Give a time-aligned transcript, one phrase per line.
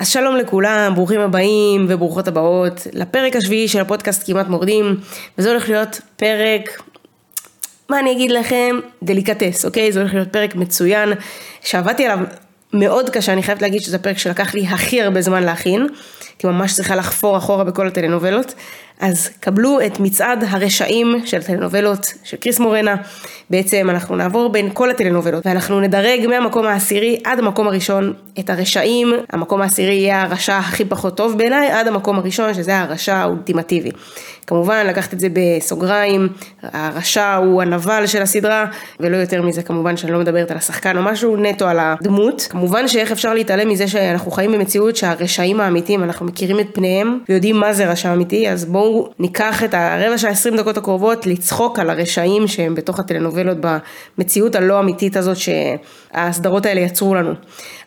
[0.00, 4.96] אז שלום לכולם, ברוכים הבאים וברוכות הבאות לפרק השביעי של הפודקאסט כמעט מורדים,
[5.38, 6.82] וזה הולך להיות פרק,
[7.88, 9.92] מה אני אגיד לכם, דליקטס, אוקיי?
[9.92, 11.12] זה הולך להיות פרק מצוין,
[11.60, 12.18] שעבדתי עליו
[12.72, 15.86] מאוד קשה, אני חייבת להגיד שזה פרק שלקח לי הכי הרבה זמן להכין,
[16.38, 18.54] כי ממש צריכה לחפור אחורה בכל הטלנובלות.
[19.00, 22.96] אז קבלו את מצעד הרשעים של הטלנובלות של קריס מורנה.
[23.50, 29.12] בעצם אנחנו נעבור בין כל הטלנובלות ואנחנו נדרג מהמקום העשירי עד המקום הראשון את הרשעים.
[29.32, 33.90] המקום העשירי יהיה הרשע הכי פחות טוב בעיניי עד המקום הראשון שזה הרשע האולטימטיבי.
[34.46, 36.28] כמובן לקחת את זה בסוגריים,
[36.62, 38.66] הרשע הוא הנבל של הסדרה
[39.00, 42.46] ולא יותר מזה כמובן שאני לא מדברת על השחקן או משהו, נטו על הדמות.
[42.50, 47.56] כמובן שאיך אפשר להתעלם מזה שאנחנו חיים במציאות שהרשעים האמיתיים אנחנו מכירים את פניהם ויודעים
[47.56, 51.78] מה זה רשע אמיתי אז בואו בואו ניקח את הרבע שעה, עשרים דקות הקרובות לצחוק
[51.78, 53.56] על הרשעים שהם בתוך הטלנובלות
[54.18, 57.32] במציאות הלא אמיתית הזאת שהסדרות האלה יצרו לנו.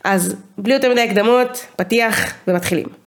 [0.04, 3.03] אז בלי יותר מדי הקדמות, פתיח ומתחילים.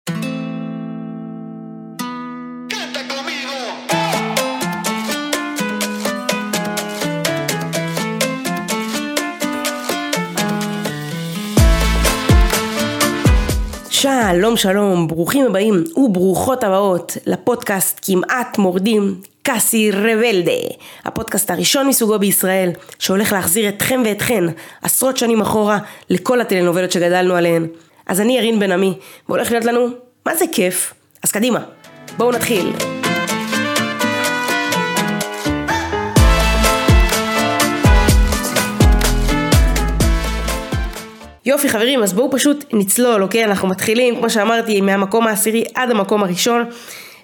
[14.31, 20.51] שלום שלום, ברוכים הבאים וברוכות הבאות לפודקאסט כמעט מורדים קאסי רבלדה,
[21.05, 24.43] הפודקאסט הראשון מסוגו בישראל שהולך להחזיר אתכם ואתכן
[24.81, 27.67] עשרות שנים אחורה לכל הטלנובלות שגדלנו עליהן.
[28.07, 28.93] אז אני ירין בן עמי
[29.29, 29.87] והולך להיות לנו
[30.25, 30.93] מה זה כיף,
[31.23, 31.59] אז קדימה,
[32.17, 32.90] בואו נתחיל.
[41.45, 43.45] יופי חברים, אז בואו פשוט נצלול, אוקיי?
[43.45, 46.65] אנחנו מתחילים, כמו שאמרתי, מהמקום העשירי עד המקום הראשון,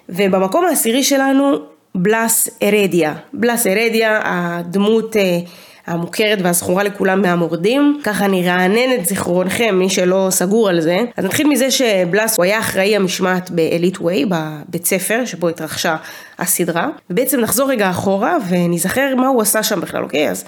[0.08, 1.58] ובמקום העשירי שלנו,
[1.94, 3.14] בלאס ארדיה.
[3.32, 5.38] בלאס ארדיה, הדמות אה,
[5.86, 8.00] המוכרת והזכורה לכולם מהמורדים.
[8.04, 10.98] ככה אני רענן את זיכרונכם, מי שלא סגור על זה.
[11.16, 15.96] אז נתחיל מזה שבלאס הוא היה אחראי המשמעת באליט ווי, בבית ספר שבו התרחשה
[16.38, 16.88] הסדרה.
[17.10, 20.30] ובעצם נחזור רגע אחורה ונזכר מה הוא עשה שם בכלל, אוקיי?
[20.30, 20.44] אז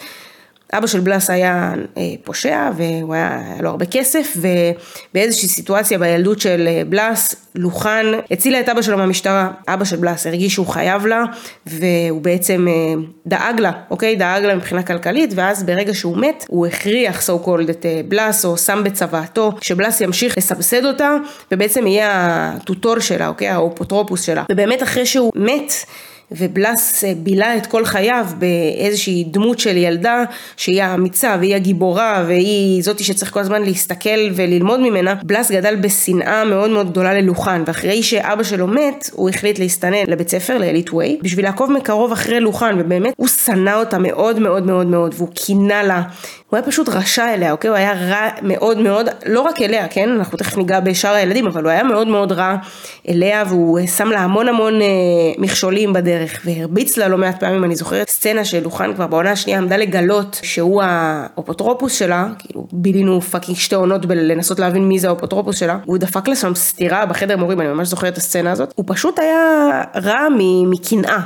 [0.72, 6.40] אבא של בלאס היה אה, פושע והוא היה, היה לו הרבה כסף ובאיזושהי סיטואציה בילדות
[6.40, 11.06] של אה, בלאס לוחן הצילה את אבא שלו מהמשטרה, אבא של בלאס הרגיש שהוא חייב
[11.06, 11.24] לה
[11.66, 14.16] והוא בעצם אה, דאג לה, אוקיי?
[14.16, 18.56] דאג לה מבחינה כלכלית ואז ברגע שהוא מת הוא הכריח so called את בלאס או
[18.56, 21.16] שם בצוואתו שבלאס ימשיך לסבסד אותה
[21.52, 22.10] ובעצם יהיה
[22.56, 23.48] הטוטור שלה, אוקיי?
[23.48, 25.72] האפוטרופוס שלה ובאמת אחרי שהוא מת
[26.32, 30.24] ובלס אה, בילה את כל חייו באיזושהי דמות של ילדה
[30.56, 36.44] שהיא האמיצה והיא הגיבורה והיא זאתי שצריך כל הזמן להסתכל וללמוד ממנה, בלס גדל בשנאה
[36.44, 40.90] מאוד מאוד גדולה ללוחן ואחרי שאבא שלו מת הוא החליט להסתנן לבית ספר ל Elite
[40.90, 45.28] Way בשביל לעקוב מקרוב אחרי לוחן ובאמת הוא שנא אותה מאוד מאוד מאוד מאוד והוא
[45.34, 46.02] קינא לה
[46.50, 47.68] הוא היה פשוט רשע אליה, אוקיי?
[47.68, 50.08] הוא היה רע מאוד מאוד, לא רק אליה, כן?
[50.10, 52.56] אנחנו תכף ניגע בשאר הילדים, אבל הוא היה מאוד מאוד רע
[53.08, 54.86] אליה, והוא שם לה המון המון אה,
[55.38, 59.76] מכשולים בדרך, והרביץ לה לא מעט פעמים, אני זוכרת סצנה שלוחן כבר בעונה השנייה עמדה
[59.76, 65.78] לגלות שהוא האפוטרופוס שלה, כאילו בילינו fucking שתי עונות בלנסות להבין מי זה האפוטרופוס שלה,
[65.84, 69.18] הוא דפק לה שם סטירה בחדר מורים, אני ממש זוכרת את הסצנה הזאת, הוא פשוט
[69.18, 70.26] היה רע
[70.66, 71.20] מקנאה.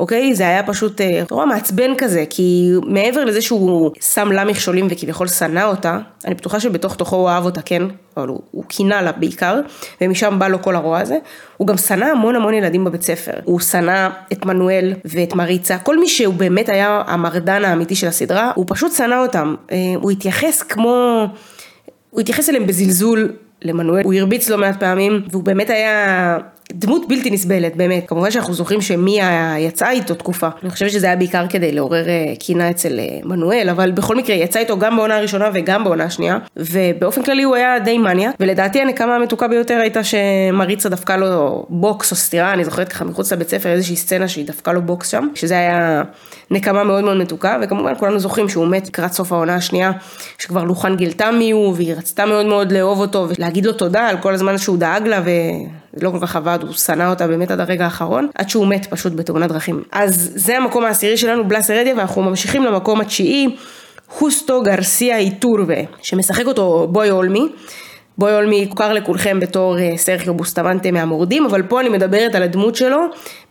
[0.00, 0.34] אוקיי?
[0.34, 5.28] זה היה פשוט אה, נורא מעצבן כזה, כי מעבר לזה שהוא שם לה מכשולים וכביכול
[5.28, 7.82] שנא אותה, אני בטוחה שבתוך תוכו הוא אהב אותה, כן?
[8.16, 9.60] אבל הוא, קינה לה בעיקר,
[10.00, 11.18] ומשם בא לו כל הרוע הזה.
[11.56, 13.32] הוא גם שנא המון המון ילדים בבית ספר.
[13.44, 18.52] הוא שנא את מנואל ואת מריצה, כל מי שהוא באמת היה המרדן האמיתי של הסדרה,
[18.54, 19.54] הוא פשוט שנא אותם.
[19.72, 21.26] אה, הוא התייחס כמו...
[22.10, 26.38] הוא התייחס אליהם בזלזול למנואל, הוא הרביץ לא מעט פעמים, והוא באמת היה
[26.72, 28.08] דמות בלתי נסבלת, באמת.
[28.08, 30.48] כמובן שאנחנו זוכרים שמיה יצאה איתו תקופה.
[30.62, 34.36] אני חושבת שזה היה בעיקר כדי לעורר אה, קנאה אצל אה, מנואל, אבל בכל מקרה
[34.36, 38.80] יצא איתו גם בעונה הראשונה וגם בעונה השנייה, ובאופן כללי הוא היה די מניאק, ולדעתי
[38.80, 43.48] הנקמה המתוקה ביותר הייתה שמריצה דפקה לו בוקס או סטירה, אני זוכרת ככה מחוץ לבית
[43.48, 46.02] ספר איזושהי סצנה שהיא דפקה לו בוקס שם, שזה היה
[46.50, 49.92] נקמה מאוד מאוד מתוקה, וכמובן כולנו זוכרים שהוא מת לקראת סוף העונה השנייה,
[50.38, 54.16] שכבר לוחן גילתה מי הוא, והיא רצתה מאוד מאוד לאהוב אותו ולהגיד לו תודה על
[54.16, 55.20] כל הזמן שהוא דאג לה
[55.96, 59.12] ולא כל כך עבד, הוא שנא אותה באמת עד הרגע האחרון, עד שהוא מת פשוט
[59.12, 59.82] בתאונת דרכים.
[59.92, 63.56] אז זה המקום העשירי שלנו, בלאס הרדיה, ואנחנו ממשיכים למקום התשיעי,
[64.08, 67.48] חוסטו גרסיה איטורבה, שמשחק אותו בוי אולמי.
[68.18, 72.76] בוי אולמי מוכר לכולכם בתור אה, סרחיו בוסטמנטה מהמורדים, אבל פה אני מדברת על הדמות
[72.76, 72.98] שלו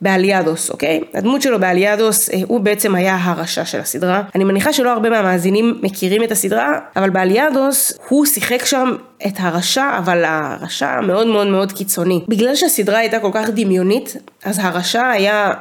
[0.02, 1.02] באליאדוס, אוקיי?
[1.14, 4.24] הדמות שלו באליאדוס, אה, הוא בעצם היה הרשע של הסדרה.
[4.36, 8.96] אני מניחה שלא הרבה מהמאזינים מכירים את הסדרה, אבל באליאדוס הוא שיחק שם
[9.28, 12.24] את הרשע, אבל הרשע מאוד מאוד מאוד קיצוני.
[12.28, 15.54] בגלל שהסדרה הייתה כל כך דמיונית, אז הרשע היה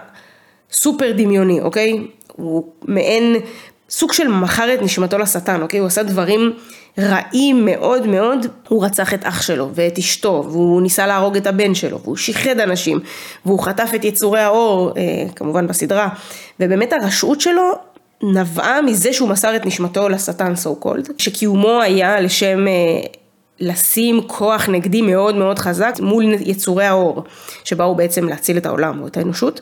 [0.73, 2.07] סופר דמיוני, אוקיי?
[2.37, 3.37] הוא מעין
[3.91, 5.81] סוג של מכר את נשמתו לשטן, אוקיי?
[5.81, 6.53] הוא עשה דברים
[6.99, 11.75] רעים מאוד מאוד, הוא רצח את אח שלו ואת אשתו, והוא ניסה להרוג את הבן
[11.75, 13.01] שלו, והוא שיחד אנשים,
[13.47, 15.03] והוא חטף את יצורי האור, אה,
[15.37, 16.09] כמובן בסדרה,
[16.61, 17.73] ובאמת הרשעות שלו
[18.23, 22.69] נבעה מזה שהוא מסר את נשמתו לשטן so called, שקיומו היה לשם...
[22.69, 22.73] אה,
[23.61, 27.25] לשים כוח נגדי מאוד מאוד חזק מול יצורי האור,
[27.65, 29.61] שבאו בעצם להציל את העולם או את האנושות.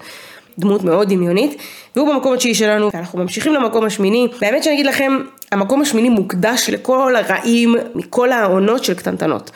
[0.59, 1.57] דמות מאוד דמיונית,
[1.97, 4.29] והוא במקום התשיעי שלנו, ואנחנו ממשיכים למקום השמיני.
[4.41, 5.19] באמת שאני אגיד לכם,
[5.53, 9.51] המקום השמיני מוקדש לכל הרעים מכל העונות של קטנטנות.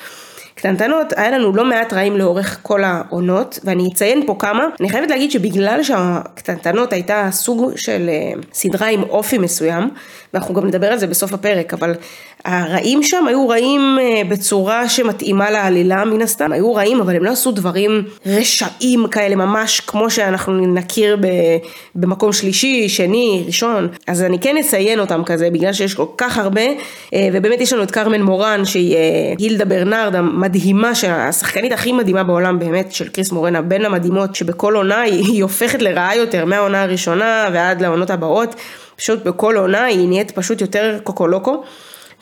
[0.56, 4.64] קטנטנות, היה לנו לא מעט רעים לאורך כל העונות, ואני אציין פה כמה.
[4.80, 9.90] אני חייבת להגיד שבגלל שהקטנטנות הייתה סוג של אה, סדרה עם אופי מסוים,
[10.34, 11.94] ואנחנו גם נדבר על זה בסוף הפרק, אבל
[12.44, 17.30] הרעים שם היו רעים אה, בצורה שמתאימה לעלילה מן הסתם, היו רעים אבל הם לא
[17.30, 21.16] עשו דברים רשעים כאלה ממש כמו שאנחנו נכיר
[21.94, 26.66] במקום שלישי, שני, ראשון, אז אני כן אציין אותם כזה בגלל שיש כל כך הרבה,
[27.14, 28.96] אה, ובאמת יש לנו את קרמן מורן שהיא
[29.38, 35.00] הילדה ברנרד המדהימה, השחקנית הכי מדהימה בעולם באמת של קריס מורנה, בין המדהימות שבכל עונה
[35.00, 38.54] היא, היא הופכת לרעה יותר מהעונה הראשונה ועד לעונות הבאות.
[38.96, 41.62] פשוט בכל עונה היא נהיית פשוט יותר קוקולוקו.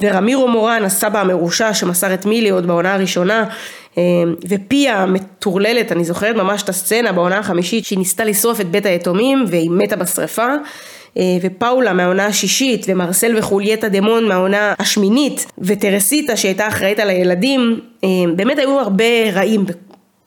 [0.00, 3.44] ורמירו מורן, הסבא המרושע שמסר את מילי עוד בעונה הראשונה,
[3.98, 4.02] אה,
[4.48, 9.44] ופיה המטורללת, אני זוכרת ממש את הסצנה בעונה החמישית שהיא ניסתה לשרוף את בית היתומים
[9.48, 10.46] והיא מתה בשרפה.
[11.18, 18.08] אה, ופאולה מהעונה השישית, ומרסל וחולייטה דמון מהעונה השמינית, וטרסיטה שהייתה אחראית על הילדים, אה,
[18.36, 19.64] באמת היו הרבה רעים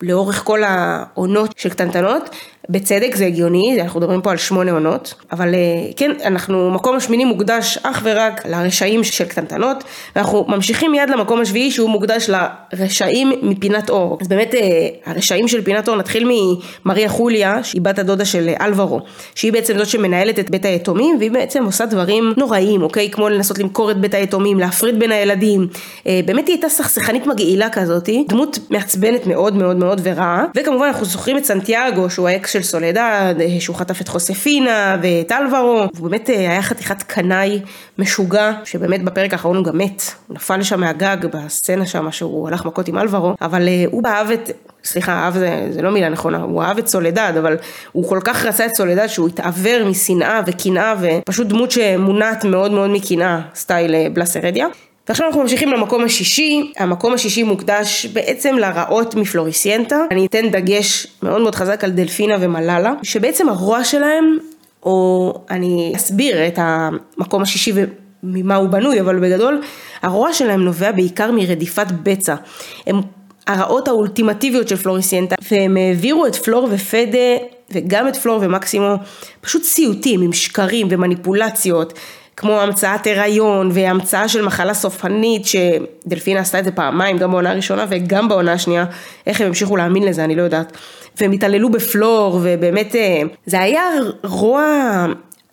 [0.02, 2.30] לאורך כל העונות של קטנטנות,
[2.70, 5.60] בצדק זה הגיוני, אנחנו מדברים פה על שמונה עונות, אבל אה,
[5.96, 9.84] כן, אנחנו, מקום השמיני מוקדש אך ורק לרשעים של קטנטנות,
[10.16, 12.30] ואנחנו ממשיכים מיד למקום השביעי שהוא מוקדש
[12.74, 14.18] לרשעים מפינת אור.
[14.22, 16.32] אז באמת אה, הרשעים של פינת אור, נתחיל
[16.86, 19.02] ממריה חוליה, שהיא בת הדודה של אלברו,
[19.36, 23.10] שהיא בעצם זאת שמנהלת את בית היתומים, והיא בעצם עושה דברים נוראים, אוקיי?
[23.12, 25.68] כמו לנסות למכור את בית היתומים, להפריד בין הילדים,
[26.08, 31.06] אה, באמת היא הייתה סכסכנית מגעילה כזאתי, דמות מעצבנת מאוד מאוד מאוד ורעה, וכמובן אנחנו
[31.06, 36.10] זוכרים את סנטיאגו, שהוא האקס של סולדד, אה, שהוא חטף את חוספינה ואת אלברו, הוא
[36.10, 37.62] באמת אה, היה חתיכת קנאי
[37.98, 42.66] משוגע, שבאמת בפרק האחרון הוא גם מת, הוא נפל שם מהגג בסצנה שם שהוא הלך
[42.66, 44.50] מכות עם אלברו, אבל אה, הוא אהב את,
[44.84, 47.58] סליחה, אהב זה, זה לא מילה נכונה, הוא אהב את סולדד, אבל
[47.92, 52.90] הוא כל כך רצה את סולדד שהוא התעוור משנאה וקנאה ופשוט דמות שמונעת מאוד מאוד
[52.90, 54.68] מקנאה, סטייל בלסרדיה.
[55.08, 61.42] ועכשיו אנחנו ממשיכים למקום השישי, המקום השישי מוקדש בעצם לרעות מפלוריסיינטה, אני אתן דגש מאוד
[61.42, 64.38] מאוד חזק על דלפינה ומלאלה, שבעצם הרוע שלהם,
[64.84, 67.72] או אני אסביר את המקום השישי
[68.24, 69.62] וממה הוא בנוי, אבל בגדול
[70.02, 72.36] הרוע שלהם נובע בעיקר מרדיפת בצע.
[72.88, 73.02] הם
[73.48, 78.96] הרעות האולטימטיביות של פלוריסיינטה, והם העבירו את פלור ופדה וגם את פלור ומקסימו
[79.42, 81.94] פשוט סיוטים עם שקרים ומניפולציות
[82.38, 87.86] כמו המצאת הריון והמצאה של מחלה סופנית שדלפינה עשתה את זה פעמיים גם בעונה הראשונה
[87.90, 88.86] וגם בעונה השנייה
[89.28, 90.78] איך הם המשיכו להאמין לזה אני לא יודעת.
[91.20, 93.84] והם התעללו בפלור ובאמת אה, זה היה
[94.24, 95.06] רוע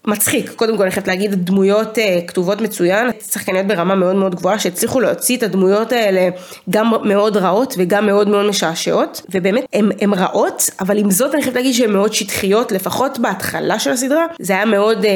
[0.07, 4.59] מצחיק, קודם כל אני חייבת להגיד דמויות uh, כתובות מצוין, שחקניות ברמה מאוד מאוד גבוהה
[4.59, 6.29] שהצליחו להוציא את הדמויות האלה
[6.71, 9.23] גם מאוד רעות וגם מאוד מאוד משעשעות.
[9.31, 13.91] ובאמת הן רעות אבל עם זאת אני חייבת להגיד שהן מאוד שטחיות לפחות בהתחלה של
[13.91, 14.27] הסדרה.
[14.39, 15.09] זה היה מאוד uh,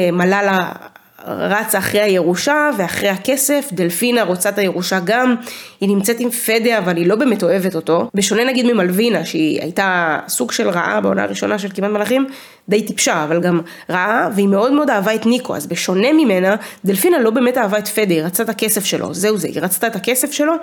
[1.27, 5.35] רצה אחרי הירושה ואחרי הכסף, דלפינה רוצה את הירושה גם,
[5.81, 10.19] היא נמצאת עם פדה אבל היא לא באמת אוהבת אותו, בשונה נגיד ממלווינה שהיא הייתה
[10.27, 12.27] סוג של רעה בעונה הראשונה של כמעט מלאכים,
[12.69, 16.55] די טיפשה אבל גם רעה והיא מאוד מאוד אהבה את ניקו, אז בשונה ממנה,
[16.85, 19.87] דלפינה לא באמת אהבה את פדה, היא רצתה את הכסף שלו, זהו זה, היא רצתה
[19.87, 20.53] את הכסף שלו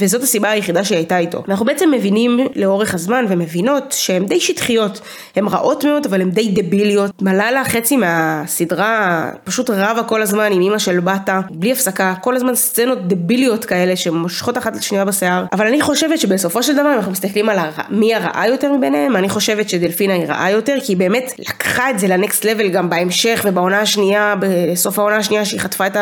[0.00, 1.42] וזאת הסיבה היחידה שהיא הייתה איתו.
[1.48, 5.00] אנחנו בעצם מבינים לאורך הזמן ומבינות שהן די שטחיות,
[5.36, 7.22] הן רעות מאוד אבל הן די דביליות.
[7.22, 12.54] מלאלה חצי מהסדרה פשוט רבה כל הזמן עם אימא של בטה, בלי הפסקה, כל הזמן
[12.54, 15.44] סצנות דביליות כאלה שמושכות אחת לשנייה בשיער.
[15.52, 17.70] אבל אני חושבת שבסופו של דבר אנחנו מסתכלים על הר...
[17.90, 21.98] מי הרעה יותר מביניהם, אני חושבת שדלפינה היא רעה יותר כי היא באמת לקחה את
[21.98, 25.96] זה לנקסט לבל גם בהמשך ובעונה השנייה, בסוף העונה השנייה שהיא חטפה את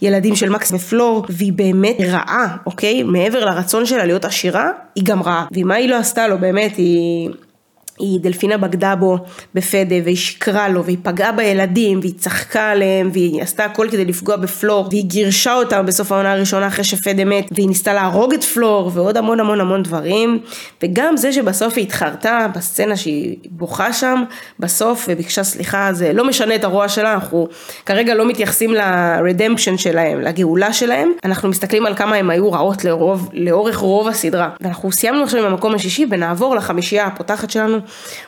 [0.00, 3.02] הילדים של מקס ופלור והיא באמת רעה, אוקיי?
[3.02, 5.46] מעבר לרצון שלה להיות עשירה, היא גם רעה.
[5.52, 7.30] ומה היא לא עשתה לו באמת, היא...
[8.02, 9.18] היא דלפינה בגדה בו
[9.54, 14.36] בפדה והיא שיקרה לו והיא פגעה בילדים והיא צחקה עליהם והיא עשתה הכל כדי לפגוע
[14.36, 18.90] בפלור והיא גירשה אותם בסוף העונה הראשונה אחרי שפדה מת והיא ניסתה להרוג את פלור
[18.94, 20.38] ועוד המון המון המון דברים.
[20.82, 24.22] וגם זה שבסוף היא התחרתה בסצנה שהיא בוכה שם
[24.58, 27.48] בסוף וביקשה סליחה זה לא משנה את הרוע שלה אנחנו
[27.86, 31.12] כרגע לא מתייחסים לרדמפשן שלהם לגאולה שלהם.
[31.24, 34.48] אנחנו מסתכלים על כמה הם היו רעות לרוב, לאורך רוב הסדרה.
[34.60, 37.78] ואנחנו סיימנו עכשיו עם המקום השישי ונעבור לחמישייה הפותחת שלנו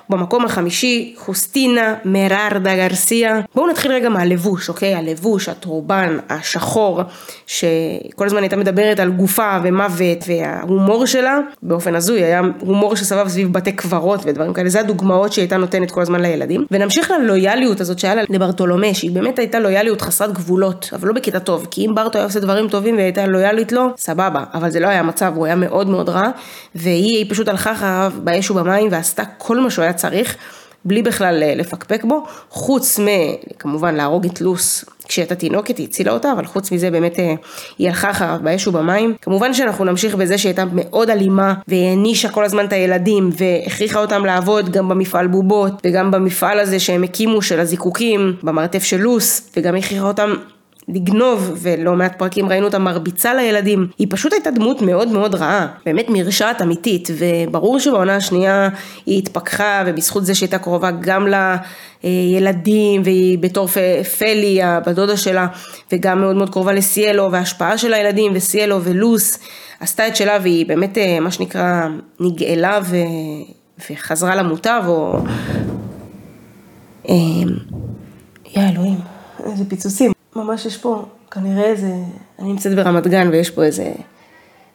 [0.09, 3.41] במקום החמישי, חוסטינה מררדה גרסיה.
[3.55, 4.95] בואו נתחיל רגע מהלבוש, אוקיי?
[4.95, 7.03] הלבוש, הטורבן, השחור,
[7.47, 13.53] שכל הזמן הייתה מדברת על גופה ומוות וההומור שלה, באופן הזוי, היה הומור שסבב סביב
[13.53, 16.67] בתי קברות ודברים כאלה, זה הדוגמאות שהיא הייתה נותנת כל הזמן לילדים.
[16.71, 21.39] ונמשיך ללויאליות הזאת שהיה לה לברטולומה, שהיא באמת הייתה לויאליות חסרת גבולות, אבל לא בקטע
[21.39, 24.81] טוב, כי אם ברטו היה עושה דברים טובים והיא הייתה לויאלית לו, סבבה, אבל זה
[24.81, 26.31] לא היה המצב, הוא היה מאוד מאוד רע,
[26.75, 30.37] והיא פשוט הלכה אחריו באש ובמים ועשתה כל מה שהוא היה צריך.
[30.85, 36.13] בלי בכלל אה, לפקפק בו, חוץ מכמובן להרוג את לוס כשהיא הייתה תינוקת, היא הצילה
[36.13, 37.35] אותה, אבל חוץ מזה באמת אה,
[37.79, 39.15] היא הלכה אחריו באש ובמים.
[39.23, 44.25] כמובן שאנחנו נמשיך בזה שהיא הייתה מאוד אלימה, והענישה כל הזמן את הילדים, והכריחה אותם
[44.25, 49.77] לעבוד גם במפעל בובות, וגם במפעל הזה שהם הקימו של הזיקוקים, במרתף של לוס, וגם
[49.77, 50.35] הכריחה אותם
[50.89, 53.87] לגנוב, ולא מעט פרקים ראינו אותה מרביצה לילדים.
[53.99, 58.69] היא פשוט הייתה דמות מאוד מאוד רעה, באמת מרשעת אמיתית, וברור שבעונה השנייה
[59.07, 61.27] היא התפכחה, ובזכות זה שהייתה קרובה גם
[62.05, 63.69] לילדים, והיא בתור
[64.19, 65.47] פלי, הבת דודה שלה,
[65.93, 69.39] וגם מאוד מאוד קרובה לסיאלו, וההשפעה של הילדים, וסיאלו ולוס,
[69.81, 71.89] עשתה את שלה, והיא באמת, אה, מה שנקרא,
[72.21, 72.97] נגאלה ו...
[73.91, 75.19] וחזרה למוטב, או...
[77.09, 77.15] אה,
[78.57, 78.99] יא אלוהים,
[79.45, 80.13] איזה פיצוצים.
[80.37, 81.93] ממש יש פה כנראה איזה,
[82.39, 83.93] אני נמצאת ברמת גן ויש פה איזה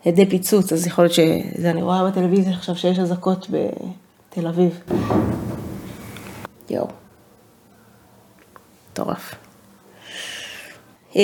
[0.05, 4.79] עדי פיצוץ, אז יכול להיות שזה, אני רואה בטלוויזיה עכשיו שיש אזעקות בתל אביב.
[6.69, 6.87] יואו.
[8.91, 9.35] מטורף.
[11.15, 11.21] אמ,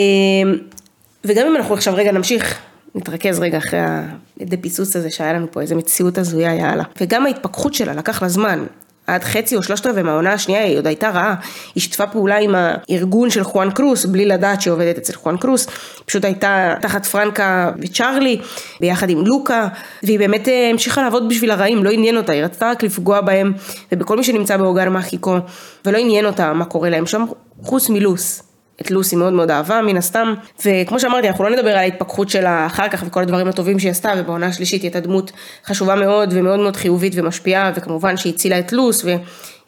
[1.23, 2.59] וגם אם אנחנו עכשיו רגע נמשיך,
[2.95, 6.83] נתרכז רגע אחרי העדי פיצוץ הזה שהיה לנו פה, איזה מציאות הזויה יאללה.
[7.01, 8.65] וגם ההתפכחות שלה לקח לה זמן.
[9.07, 11.35] עד חצי או שלושת רבעי מהעונה השנייה היא עוד הייתה רעה,
[11.75, 15.67] היא שיתפה פעולה עם הארגון של חואן קרוס, בלי לדעת שהיא עובדת אצל חואן קרוס,
[16.05, 18.39] פשוט הייתה תחת פרנקה וצ'ארלי,
[18.79, 19.67] ביחד עם לוקה,
[20.03, 23.53] והיא באמת אה, המשיכה לעבוד בשביל הרעים, לא עניין אותה, היא רצתה רק לפגוע בהם,
[23.91, 25.37] ובכל מי שנמצא באוגר מחיקו,
[25.85, 27.25] ולא עניין אותה מה קורה להם שם,
[27.61, 28.54] חוץ מלוס.
[28.81, 30.33] את לוסי מאוד מאוד אהבה מן הסתם,
[30.65, 34.11] וכמו שאמרתי אנחנו לא נדבר על ההתפכחות שלה אחר כך וכל הדברים הטובים שהיא עשתה,
[34.17, 35.31] ובעונה השלישית היא הייתה דמות
[35.65, 39.17] חשובה מאוד ומאוד מאוד חיובית ומשפיעה, וכמובן שהיא הצילה את לוס, והיא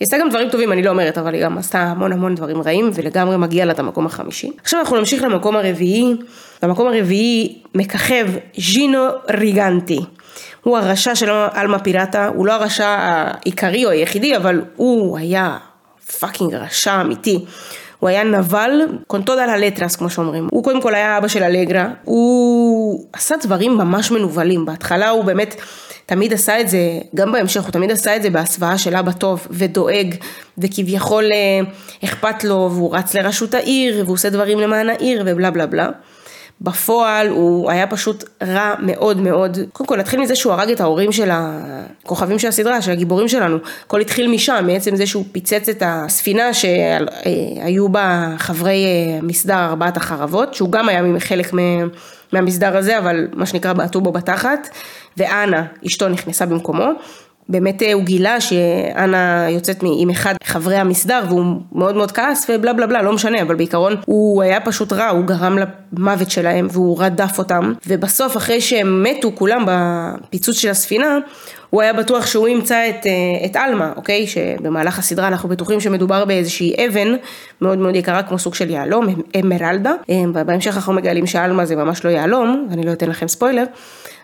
[0.01, 2.89] עשתה גם דברים טובים, אני לא אומרת, אבל היא גם עשתה המון המון דברים רעים,
[2.93, 4.51] ולגמרי מגיע לה את המקום החמישי.
[4.61, 6.15] עכשיו אנחנו נמשיך למקום הרביעי,
[6.61, 9.99] במקום הרביעי מככב ז'ינו ריגנטי.
[10.63, 15.57] הוא הרשע של עלמה פירטה, הוא לא הרשע העיקרי או היחידי, אבל הוא היה
[16.19, 17.45] fucking רשע אמיתי.
[17.99, 20.47] הוא היה נבל con todas las letras כמו שאומרים.
[20.51, 25.55] הוא קודם כל היה אבא של אלגרה, הוא עשה דברים ממש מנוולים, בהתחלה הוא באמת
[26.05, 26.79] תמיד עשה את זה,
[27.15, 30.15] גם בהמשך הוא תמיד עשה את זה בהסוואה של אבא טוב ודואג
[30.57, 31.59] וכביכול אה,
[32.03, 35.89] אכפת לו והוא רץ לראשות העיר והוא עושה דברים למען העיר ובלה בלה בלה.
[36.61, 39.57] בפועל הוא היה פשוט רע מאוד מאוד.
[39.73, 43.57] קודם כל נתחיל מזה שהוא הרג את ההורים של הכוכבים של הסדרה, של הגיבורים שלנו.
[43.85, 49.97] הכל התחיל משם, מעצם זה שהוא פיצץ את הספינה שהיו בה חברי אה, מסדר ארבעת
[49.97, 51.53] החרבות, שהוא גם היה חלק
[52.33, 54.69] מהמסדר הזה, אבל מה שנקרא בעטו בו בתחת,
[55.17, 56.89] ואנה, אשתו נכנסה במקומו.
[57.49, 62.73] באמת אה, הוא גילה שאנה יוצאת עם אחד חברי המסדר והוא מאוד מאוד כעס ובלה
[62.73, 65.57] בלה בלה, לא משנה, אבל בעיקרון הוא היה פשוט רע, הוא גרם
[65.97, 71.17] למוות שלהם והוא רדף אותם, ובסוף אחרי שהם מתו כולם בפיצוץ של הספינה,
[71.69, 74.27] הוא היה בטוח שהוא ימצא את, אה, את עלמה, אוקיי?
[74.27, 77.15] שבמהלך הסדרה אנחנו בטוחים שמדובר באיזושהי אבן
[77.61, 79.05] מאוד מאוד יקרה כמו סוג של יהלום,
[79.39, 79.93] אמרלדה.
[80.09, 83.63] אה, בהמשך אנחנו מגלים שעלמה זה ממש לא יהלום, ואני לא אתן לכם ספוילר.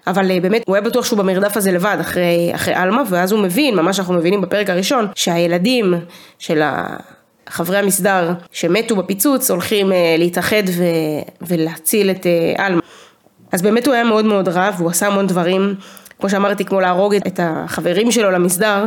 [0.08, 3.40] אבל אה, באמת הוא היה בטוח שהוא במרדף הזה לבד אחרי, אחרי עלמה, ואז הוא
[3.40, 5.94] מבין, ממש אנחנו מבינים בפרק הראשון, שהילדים
[6.40, 6.62] של
[7.50, 10.84] חברי המסדר שמתו בפיצוץ הולכים להתאחד ו,
[11.42, 12.26] ולהציל את
[12.58, 12.82] עלמה.
[13.52, 15.76] אז באמת הוא היה מאוד מאוד רע והוא עשה המון דברים
[16.24, 18.86] כמו שאמרתי, כמו להרוג את החברים שלו למסדר,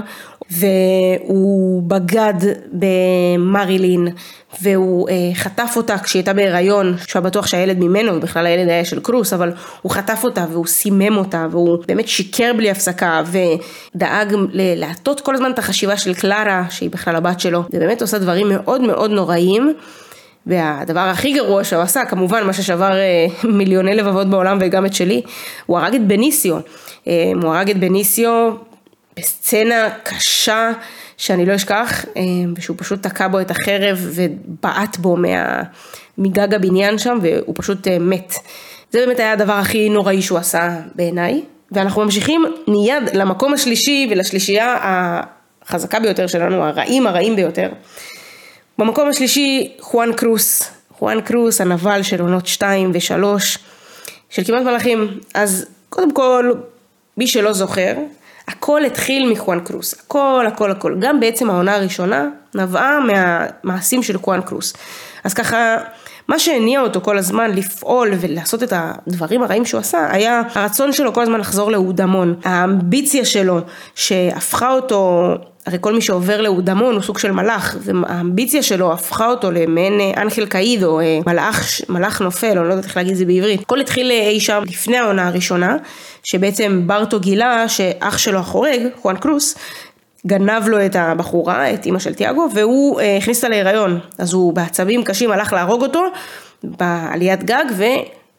[0.50, 2.34] והוא בגד
[2.72, 4.08] במרילין,
[4.62, 8.84] והוא אה, חטף אותה כשהיא הייתה בהיריון, שהוא היה בטוח שהילד ממנו, ובכלל הילד היה
[8.84, 9.52] של קרוס, אבל
[9.82, 15.50] הוא חטף אותה והוא סימם אותה, והוא באמת שיקר בלי הפסקה, ודאג להטות כל הזמן
[15.50, 19.74] את החשיבה של קלרה, שהיא בכלל הבת שלו, ובאמת עושה דברים מאוד מאוד נוראים.
[20.46, 23.26] והדבר הכי גרוע שהוא עשה, כמובן מה ששבר אה,
[23.58, 25.22] מיליוני לבבות בעולם וגם את שלי,
[25.66, 26.56] הוא הרג את בניסיו.
[27.08, 28.52] אה, הוא הרג את בניסיו
[29.18, 30.70] בסצנה קשה
[31.16, 32.22] שאני לא אשכח, אה,
[32.56, 35.62] ושהוא פשוט תקע בו את החרב ובעט בו מה,
[36.18, 38.34] מגג הבניין שם והוא פשוט מת.
[38.90, 41.42] זה באמת היה הדבר הכי נוראי שהוא עשה בעיניי.
[41.72, 44.76] ואנחנו ממשיכים מיד למקום השלישי ולשלישייה
[45.62, 47.68] החזקה ביותר שלנו, הרעים הרעים ביותר.
[48.78, 50.70] במקום השלישי, חואן קרוס.
[50.98, 53.24] חואן קרוס, הנבל של עונות 2 ו-3
[54.30, 55.18] של כמעט מלאכים.
[55.34, 56.52] אז קודם כל,
[57.16, 57.94] מי שלא זוכר,
[58.48, 64.40] הכל התחיל מחואן קרוס, הכל הכל הכל, גם בעצם העונה הראשונה נבעה מהמעשים של חואן
[64.40, 64.72] קרוס.
[65.24, 65.76] אז ככה,
[66.28, 71.14] מה שהניע אותו כל הזמן לפעול ולעשות את הדברים הרעים שהוא עשה, היה הרצון שלו
[71.14, 73.60] כל הזמן לחזור לאודמון, האמביציה שלו
[73.94, 75.34] שהפכה אותו
[75.66, 80.22] הרי כל מי שעובר לאודמון הוא סוג של מלאך, והאמביציה שלו הפכה אותו למעין אה,
[80.22, 83.60] אנחל קאיד או אה, מלאך, מלאך נופל, או לא יודעת איך להגיד את זה בעברית.
[83.60, 85.76] הכל התחיל אה, אי שם לפני העונה הראשונה,
[86.24, 89.54] שבעצם ברטו גילה שאח שלו החורג, חואן קרוס,
[90.26, 93.98] גנב לו את הבחורה, את אימא של תיאגו, והוא הכניס אותה להיריון.
[94.18, 96.02] אז הוא בעצבים קשים הלך להרוג אותו
[96.64, 97.84] בעליית גג, ו...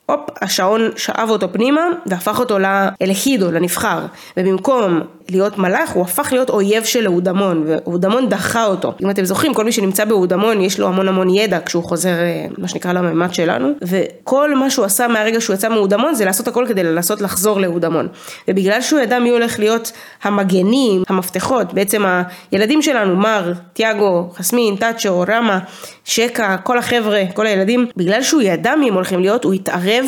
[0.07, 4.05] הופ, השעון שאב אותו פנימה והפך אותו לאלהידו, לנבחר.
[4.37, 8.93] ובמקום להיות מלאך, הוא הפך להיות אויב של אהודמון, ואהודמון דחה אותו.
[9.01, 12.45] אם אתם זוכרים, כל מי שנמצא באהודמון, יש לו המון המון ידע כשהוא חוזר, אה,
[12.57, 16.65] מה שנקרא, לממד שלנו, וכל מה שהוא עשה מהרגע שהוא יצא מאהודמון, זה לעשות הכל
[16.67, 18.07] כדי לנסות לחזור לאהודמון.
[18.47, 19.91] ובגלל שהוא ידע מי הולך להיות
[20.23, 22.03] המגנים, המפתחות, בעצם
[22.51, 25.59] הילדים שלנו, מר, תיאגו, חסמין, טאצ'ו, רמה,
[26.05, 30.05] שקה, כל החבר'ה, כל הילדים, בגלל שהוא ידע מי הם הולכים להיות, הוא התערב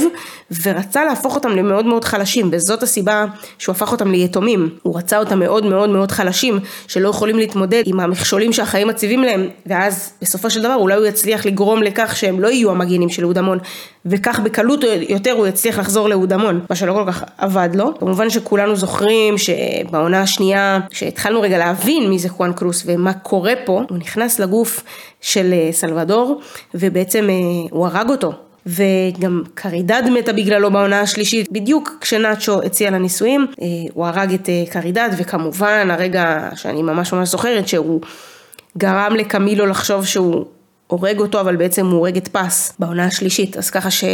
[0.63, 3.25] ורצה להפוך אותם למאוד מאוד חלשים, וזאת הסיבה
[3.57, 4.69] שהוא הפך אותם ליתומים.
[4.83, 9.47] הוא רצה אותם מאוד מאוד מאוד חלשים, שלא יכולים להתמודד עם המכשולים שהחיים מציבים להם,
[9.65, 13.37] ואז בסופו של דבר אולי הוא יצליח לגרום לכך שהם לא יהיו המגינים של אהוד
[13.37, 13.57] המון,
[14.05, 17.99] וכך בקלות יותר הוא יצליח לחזור לאהוד המון, מה שלא כל כך עבד לו.
[17.99, 23.81] כמובן שכולנו זוכרים שבעונה השנייה, כשהתחלנו רגע להבין מי זה חואן קרוס ומה קורה פה,
[23.89, 24.83] הוא נכנס לגוף
[25.21, 26.41] של אה, סלבדור,
[26.73, 27.35] ובעצם אה,
[27.71, 28.48] הוא הרג אותו.
[28.69, 32.97] וגם קרידד מתה בגללו בעונה השלישית, בדיוק כשנאצ'ו הציע לה
[33.61, 38.01] אה, הוא הרג את אה, קרידד, וכמובן הרגע שאני ממש ממש זוכרת שהוא
[38.77, 40.45] גרם לקמילו לחשוב שהוא
[40.87, 44.09] הורג אותו, אבל בעצם הוא הורג את פס בעונה השלישית, אז ככה שהוא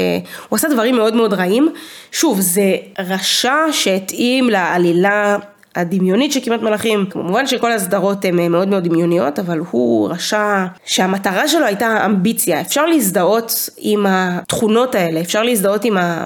[0.52, 1.74] עשה דברים מאוד מאוד רעים.
[2.12, 5.38] שוב, זה רשע שהתאים לעלילה
[5.76, 11.48] הדמיונית של כמעט מלאכים, כמובן שכל הסדרות הן מאוד מאוד דמיוניות, אבל הוא רשע שהמטרה
[11.48, 16.26] שלו הייתה אמביציה, אפשר להזדהות עם התכונות האלה, אפשר להזדהות עם ה...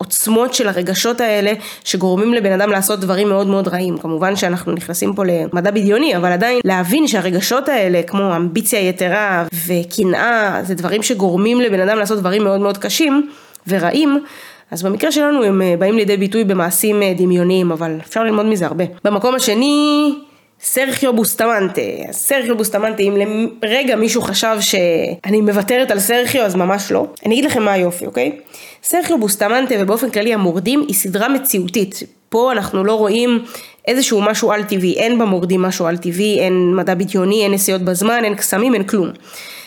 [0.00, 1.52] עוצמות של הרגשות האלה
[1.84, 3.98] שגורמים לבן אדם לעשות דברים מאוד מאוד רעים.
[3.98, 10.60] כמובן שאנחנו נכנסים פה למדע בדיוני, אבל עדיין להבין שהרגשות האלה כמו אמביציה יתרה וקנאה
[10.62, 13.30] זה דברים שגורמים לבן אדם לעשות דברים מאוד מאוד קשים
[13.68, 14.24] ורעים.
[14.70, 18.66] אז במקרה שלנו הם אה, באים לידי ביטוי במעשים אה, דמיוניים, אבל אפשר ללמוד מזה
[18.66, 18.84] הרבה.
[19.04, 20.12] במקום השני,
[20.60, 21.80] סרחיו בוסטמנטה.
[22.10, 23.16] סרחיו בוסטמנטה, אם
[23.62, 27.06] לרגע מישהו חשב שאני מוותרת על סרחיו, אז ממש לא.
[27.26, 28.32] אני אגיד לכם מה היופי, אוקיי?
[28.82, 32.02] סרחיו בוסטמנטה ובאופן כללי המורדים היא סדרה מציאותית.
[32.28, 33.44] פה אנחנו לא רואים
[33.86, 38.24] איזשהו משהו על טבעי, אין במורדים משהו על טבעי, אין מדע בדיוני, אין נסיעות בזמן,
[38.24, 39.08] אין קסמים, אין כלום.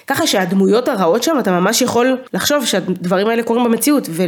[0.08, 4.24] ככה שהדמויות הרעות שם, אתה ממש יכול לחשוב שהדברים האלה קורים במציאות, ו-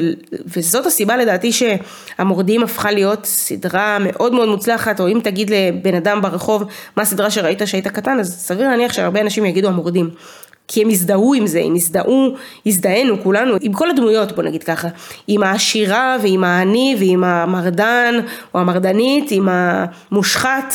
[0.58, 6.22] וזאת הסיבה לדעתי שהמורדים הפכה להיות סדרה מאוד מאוד מוצלחת, או אם תגיד לבן אדם
[6.22, 6.64] ברחוב
[6.98, 10.10] מה הסדרה שראית שהיית קטן, אז סביר להניח שהרבה אנשים יגידו המורדים.
[10.68, 12.36] כי הם הזדהו עם זה, הם הזדהו,
[12.66, 14.88] הזדהינו כולנו, עם כל הדמויות בוא נגיד ככה,
[15.28, 18.16] עם העשירה ועם העני ועם המרדן
[18.54, 20.74] או המרדנית, עם המושחת,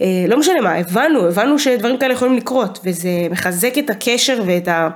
[0.00, 4.88] לא משנה מה, הבנו, הבנו שדברים כאלה יכולים לקרות, וזה מחזק את הקשר ואת ה...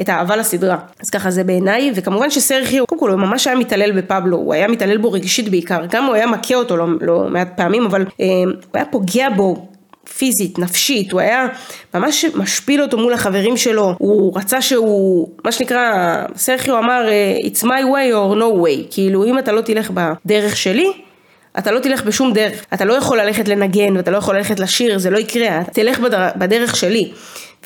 [0.00, 0.76] את האהבה לסדרה.
[1.00, 4.68] אז ככה זה בעיניי, וכמובן שסרחיו, קודם כל הוא ממש היה מתעלל בפבלו, הוא היה
[4.68, 8.26] מתעלל בו רגשית בעיקר, גם הוא היה מכה אותו לא, לא מעט פעמים, אבל אה,
[8.44, 9.68] הוא היה פוגע בו
[10.18, 11.46] פיזית, נפשית, הוא היה
[11.94, 17.62] ממש משפיל אותו מול החברים שלו, הוא רצה שהוא, מה שנקרא, סרחיו אמר, אה, it's
[17.62, 20.92] my way or no way, כאילו אם אתה לא תלך בדרך שלי,
[21.58, 24.98] אתה לא תלך בשום דרך, אתה לא יכול ללכת לנגן ואתה לא יכול ללכת לשיר,
[24.98, 26.28] זה לא יקרה, תלך בדר...
[26.36, 27.12] בדרך שלי.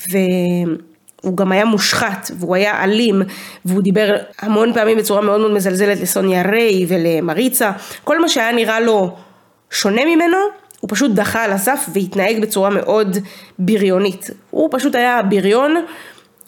[0.09, 3.21] והוא גם היה מושחת, והוא היה אלים,
[3.65, 7.71] והוא דיבר המון פעמים בצורה מאוד מאוד מזלזלת לסוניה ריי ולמריצה,
[8.03, 9.15] כל מה שהיה נראה לו
[9.71, 10.37] שונה ממנו,
[10.79, 13.17] הוא פשוט דחה על הסף והתנהג בצורה מאוד
[13.59, 14.29] בריונית.
[14.49, 15.75] הוא פשוט היה בריון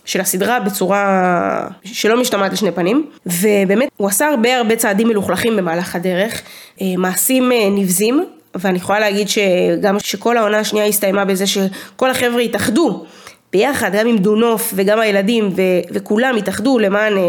[0.05, 5.95] של הסדרה בצורה שלא משתמעת לשני פנים, ובאמת הוא עשה הרבה הרבה צעדים מלוכלכים במהלך
[5.95, 6.41] הדרך,
[6.81, 12.41] אה, מעשים אה, נבזים, ואני יכולה להגיד שגם שכל העונה השנייה הסתיימה בזה שכל החבר'ה
[12.41, 13.05] התאחדו
[13.53, 17.23] ביחד, גם עם דונוף וגם הילדים ו- וכולם התאחדו למען אה,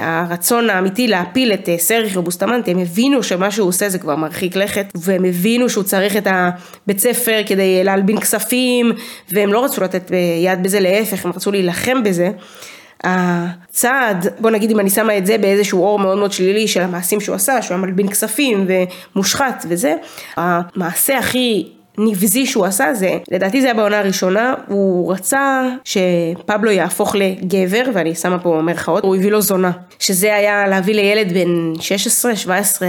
[0.00, 4.56] הרצון האמיתי להפיל את אה, סרחיו בוסטמנטי, הם הבינו שמה שהוא עושה זה כבר מרחיק
[4.56, 8.92] לכת, והם הבינו שהוא צריך את הבית ספר כדי להלבין כספים,
[9.32, 12.30] והם לא רצו לתת אה, יד בזה, להפך, הם רצו להילחם בזה.
[13.04, 17.20] הצעד, בוא נגיד אם אני שמה את זה באיזשהו אור מאוד מאוד שלילי של המעשים
[17.20, 18.66] שהוא עשה, שהוא היה מלבין כספים
[19.16, 19.94] ומושחת וזה,
[20.36, 27.14] המעשה הכי נבזי שהוא עשה זה, לדעתי זה היה בעונה הראשונה, הוא רצה שפבלו יהפוך
[27.14, 29.70] לגבר, ואני שמה פה מרכאות, הוא הביא לו זונה.
[29.98, 31.72] שזה היה להביא לילד בן
[32.48, 32.82] 16-17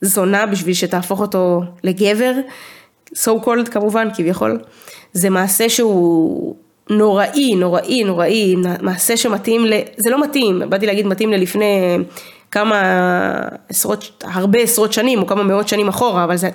[0.00, 2.32] זונה בשביל שתהפוך אותו לגבר,
[3.14, 4.58] so called כמובן, כביכול.
[5.12, 6.54] זה מעשה שהוא
[6.90, 9.72] נוראי, נוראי, נוראי, מעשה שמתאים ל...
[9.96, 11.98] זה לא מתאים, באתי להגיד מתאים ללפני
[12.50, 12.82] כמה
[13.68, 16.50] עשרות, הרבה עשרות שנים או כמה מאות שנים אחורה, אבל זה,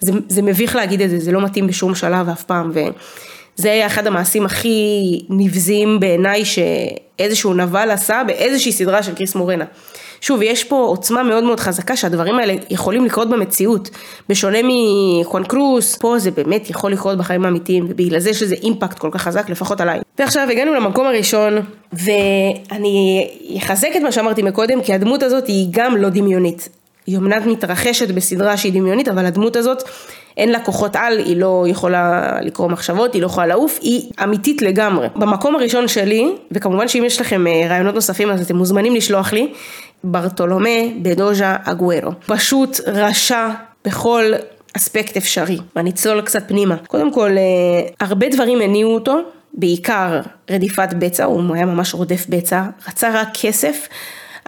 [0.00, 3.86] זה, זה מביך להגיד את זה, זה לא מתאים בשום שלב אף פעם, וזה היה
[3.86, 9.64] אחד המעשים הכי נבזיים בעיניי שאיזשהו נבל עשה באיזושהי סדרה של קריס מורנה.
[10.20, 13.90] שוב, יש פה עוצמה מאוד מאוד חזקה שהדברים האלה יכולים לקרות במציאות.
[14.28, 18.98] בשונה מחואן קרוס, פה זה באמת יכול לקרות בחיים האמיתיים, ובגלל זה יש לזה אימפקט
[18.98, 20.00] כל כך חזק, לפחות עליי.
[20.18, 21.54] ועכשיו הגענו למקום הראשון,
[21.92, 26.68] ואני אחזק את מה שאמרתי מקודם, כי הדמות הזאת היא גם לא דמיונית.
[27.06, 29.82] היא אמנם מתרחשת בסדרה שהיא דמיונית, אבל הדמות הזאת
[30.36, 34.62] אין לה כוחות על, היא לא יכולה לקרוא מחשבות, היא לא יכולה לעוף, היא אמיתית
[34.62, 35.08] לגמרי.
[35.16, 39.52] במקום הראשון שלי, וכמובן שאם יש לכם אה, רעיונות נוספים אז אתם מוזמנים לשלוח לי,
[40.04, 42.10] ברטולומה בדוז'ה אגוארו.
[42.26, 43.48] פשוט רשע
[43.84, 44.32] בכל
[44.76, 45.58] אספקט אפשרי.
[45.76, 46.76] ואני אצלול קצת פנימה.
[46.76, 49.18] קודם כל, אה, הרבה דברים הניעו אותו,
[49.54, 53.88] בעיקר רדיפת בצע, הוא היה ממש רודף בצע, רצה רק כסף.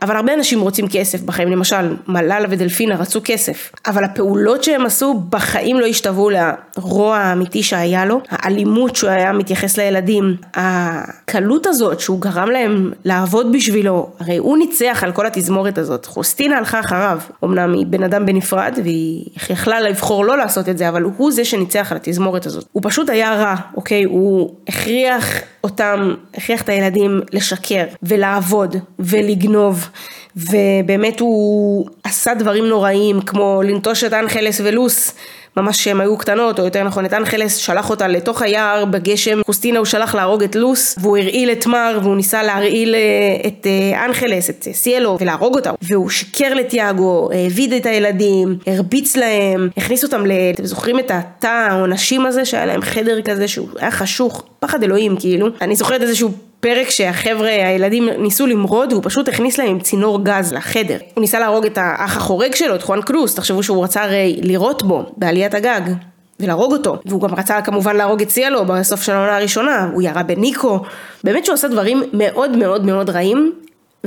[0.02, 5.22] אבל הרבה אנשים רוצים כסף בחיים, למשל מלאלה ודלפינה רצו כסף, אבל הפעולות שהם עשו
[5.28, 12.20] בחיים לא השתוו לרוע האמיתי שהיה לו, האלימות שהוא היה מתייחס לילדים, הקלות הזאת שהוא
[12.20, 17.72] גרם להם לעבוד בשבילו, הרי הוא ניצח על כל התזמורת הזאת, חוסטינה הלכה אחריו, אמנם
[17.72, 21.92] היא בן אדם בנפרד והיא יכלה לבחור לא לעשות את זה, אבל הוא זה שניצח
[21.92, 27.85] על התזמורת הזאת, הוא פשוט היה רע, אוקיי, הוא הכריח אותם, הכריח את הילדים לשקר
[28.03, 29.88] ולעבוד ולגנוב
[30.37, 35.14] ובאמת הוא עשה דברים נוראים כמו לנטוש את אנחלס ולוס
[35.59, 39.79] ממש כשהם היו קטנות, או יותר נכון את אנחלס שלח אותה לתוך היער בגשם, קוסטינה
[39.79, 43.01] הוא שלח להרוג את לוס, והוא הרעיל את מר, והוא ניסה להרעיל אה,
[43.47, 49.68] את אה, אנחלס, את סיאלו, ולהרוג אותה, והוא שיקר לתיאגו, העביד את הילדים, הרביץ להם,
[49.77, 50.33] הכניס אותם ל...
[50.55, 55.16] אתם זוכרים את התא העונשים הזה, שהיה להם חדר כזה שהוא היה חשוך, פחד אלוהים
[55.21, 60.25] כאילו, אני זוכרת איזשהו פרק שהחבר'ה, הילדים ניסו למרוד והוא פשוט הכניס להם עם צינור
[60.25, 60.99] גז לחדר.
[61.14, 64.83] הוא ניסה להרוג את האח החורג שלו, את חואן קלוס, תחשבו שהוא רצה הרי לירות
[64.83, 65.81] בו בעליית הגג.
[66.40, 70.23] ולהרוג אותו, והוא גם רצה כמובן להרוג את סיאלו בסוף של העונה הראשונה, הוא ירה
[70.23, 70.81] בניקו,
[71.25, 73.53] באמת שהוא עשה דברים מאוד מאוד מאוד רעים,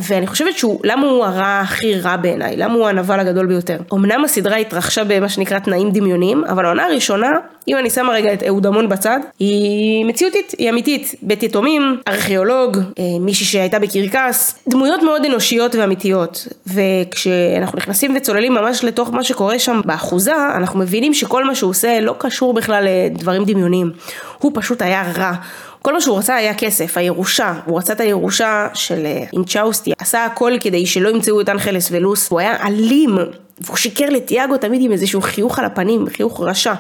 [0.07, 2.57] ואני חושבת שהוא, למה הוא הרע הכי רע בעיניי?
[2.57, 3.77] למה הוא הנבל הגדול ביותר?
[3.93, 7.29] אמנם הסדרה התרחשה במה שנקרא תנאים דמיוניים, אבל העונה הראשונה,
[7.67, 11.15] אם אני שמה רגע את אהוד המון בצד, היא מציאותית, היא אמיתית.
[11.21, 16.47] בית יתומים, ארכיאולוג, אה, מישהי שהייתה בקרקס, דמויות מאוד אנושיות ואמיתיות.
[16.67, 21.99] וכשאנחנו נכנסים וצוללים ממש לתוך מה שקורה שם באחוזה, אנחנו מבינים שכל מה שהוא עושה
[21.99, 23.91] לא קשור בכלל לדברים דמיוניים.
[24.37, 25.33] הוא פשוט היה רע.
[25.81, 30.25] כל מה שהוא רצה היה כסף, הירושה, הוא רצה את הירושה של אה, אינצ'אוסטי, עשה
[30.25, 33.17] הכל כדי שלא ימצאו את אנחלס ולוס, הוא היה אלים,
[33.61, 36.73] והוא שיקר לתיאגו תמיד עם איזשהו חיוך על הפנים, חיוך רשע.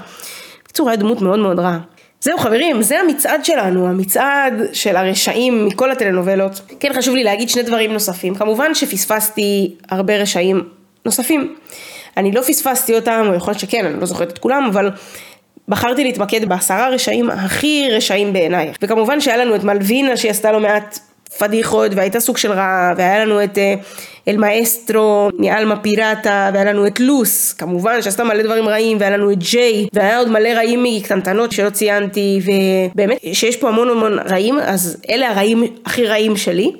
[0.63, 1.79] בקיצור, היה דמות מאוד מאוד רעה.
[2.21, 6.61] זהו חברים, זה המצעד שלנו, המצעד של הרשעים מכל הטלנובלות.
[6.79, 8.35] כן, חשוב לי להגיד שני דברים נוספים.
[8.35, 10.63] כמובן שפספסתי הרבה רשעים
[11.05, 11.55] נוספים.
[12.17, 14.91] אני לא פספסתי אותם, או יכול להיות שכן, אני לא זוכרת את כולם, אבל
[15.71, 18.71] בחרתי להתמקד בעשרה רשעים הכי רשעים בעיניי.
[18.81, 20.99] וכמובן שהיה לנו את מלווינה שהיא עשתה לא מעט
[21.37, 23.73] פדיחות והייתה סוג של רע, והיה לנו את אה,
[24.27, 29.31] אל מאסטרו מאלמה פיראטה, והיה לנו את לוס, כמובן שעשתה מלא דברים רעים, והיה לנו
[29.31, 34.59] את ג'יי, והיה עוד מלא רעים מקטנטנות שלא ציינתי, ובאמת שיש פה המון המון רעים,
[34.59, 36.71] אז אלה הרעים הכי רעים שלי.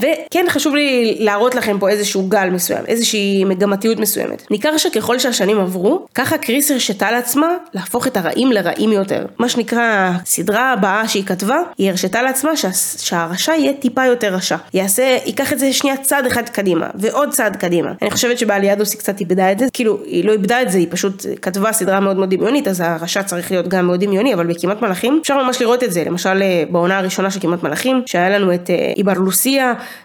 [0.00, 4.50] וכן חשוב לי להראות לכם פה איזשהו גל מסוים, איזושהי מגמתיות מסוימת.
[4.50, 9.26] ניכר שככל שהשנים עברו, ככה קריס הרשתה לעצמה להפוך את הרעים לרעים יותר.
[9.38, 14.56] מה שנקרא, הסדרה הבאה שהיא כתבה, היא הרשתה לעצמה שה, שהרשע יהיה טיפה יותר רשע.
[14.74, 17.92] יעשה, ייקח את זה שנייה צעד אחד קדימה, ועוד צעד קדימה.
[18.02, 20.86] אני חושבת שבאליאדוס היא קצת איבדה את זה, כאילו, היא לא איבדה את זה, היא
[20.90, 24.82] פשוט כתבה סדרה מאוד מאוד דמיונית, אז הרשע צריך להיות גם מאוד דמיוני, אבל בכמעט
[24.82, 26.04] מלאכים אפשר ממש לראות את זה.
[26.04, 29.12] למשל, אה, בעונה הראשונה של כמעט מלאכים, שהיה לנו את אה, איבר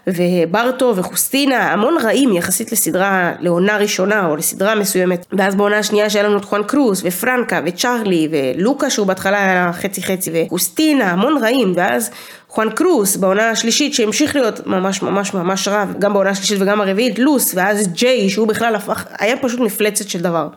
[0.06, 5.26] וברטו וחוסטינה, המון רעים יחסית לסדרה, לעונה ראשונה או לסדרה מסוימת.
[5.32, 10.02] ואז בעונה השנייה שהיה לנו את חואן קרוס ופרנקה וצ'ארלי ולוקה שהוא בהתחלה היה חצי
[10.02, 12.10] חצי וחוסטינה, המון רעים, ואז
[12.48, 17.18] חואן קרוס בעונה השלישית שהמשיך להיות ממש ממש ממש רע, גם בעונה השלישית וגם הרביעית
[17.18, 20.48] לוס, ואז ג'יי שהוא בכלל הפך, היה פשוט מפלצת של דבר.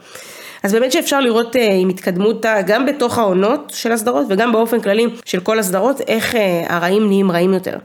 [0.64, 5.08] אז באמת שאפשר לראות uh, עם התקדמות גם בתוך העונות של הסדרות וגם באופן כללי
[5.26, 6.38] של כל הסדרות, איך uh,
[6.68, 7.78] הרעים נהיים רעים יותר.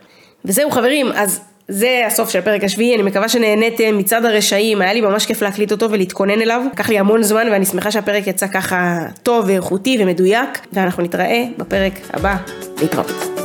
[0.45, 5.01] וזהו חברים, אז זה הסוף של הפרק השביעי, אני מקווה שנהניתם מצד הרשעים, היה לי
[5.01, 6.63] ממש כיף להקליט אותו ולהתכונן אליו.
[6.73, 11.93] לקח לי המון זמן ואני שמחה שהפרק יצא ככה טוב ואיכותי ומדויק, ואנחנו נתראה בפרק
[12.13, 12.37] הבא.
[12.81, 13.42] להתראות.